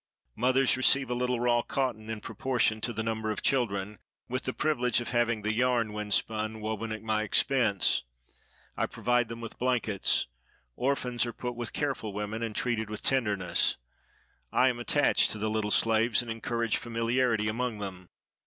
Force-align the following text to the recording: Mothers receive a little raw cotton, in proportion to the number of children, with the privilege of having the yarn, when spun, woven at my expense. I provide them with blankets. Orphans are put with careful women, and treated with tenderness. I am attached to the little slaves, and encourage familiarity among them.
Mothers 0.35 0.75
receive 0.77 1.11
a 1.11 1.13
little 1.13 1.39
raw 1.39 1.61
cotton, 1.61 2.09
in 2.09 2.21
proportion 2.21 2.81
to 2.81 2.91
the 2.91 3.03
number 3.03 3.29
of 3.29 3.43
children, 3.43 3.99
with 4.27 4.45
the 4.45 4.51
privilege 4.51 4.99
of 4.99 5.09
having 5.09 5.43
the 5.43 5.53
yarn, 5.53 5.93
when 5.93 6.09
spun, 6.09 6.59
woven 6.59 6.91
at 6.91 7.03
my 7.03 7.21
expense. 7.21 8.01
I 8.75 8.87
provide 8.87 9.27
them 9.27 9.41
with 9.41 9.59
blankets. 9.59 10.25
Orphans 10.75 11.27
are 11.27 11.33
put 11.33 11.53
with 11.55 11.71
careful 11.71 12.13
women, 12.13 12.41
and 12.41 12.55
treated 12.55 12.89
with 12.89 13.03
tenderness. 13.03 13.77
I 14.51 14.69
am 14.69 14.79
attached 14.79 15.29
to 15.33 15.37
the 15.37 15.51
little 15.51 15.69
slaves, 15.69 16.23
and 16.23 16.31
encourage 16.31 16.77
familiarity 16.77 17.47
among 17.47 17.77
them. 17.77 18.09